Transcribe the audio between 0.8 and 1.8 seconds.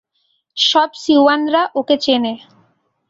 সিউয়ানরা